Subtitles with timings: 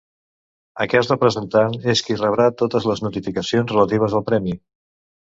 [0.85, 4.61] Aquest representant és qui rebrà totes les notificacions relatives al Premi.